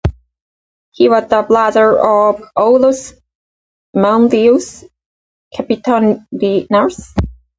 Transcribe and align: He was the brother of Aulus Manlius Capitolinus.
He 0.89 1.09
was 1.09 1.27
the 1.29 1.43
brother 1.43 1.95
of 1.99 2.41
Aulus 2.55 3.13
Manlius 3.93 4.83
Capitolinus. 5.55 7.13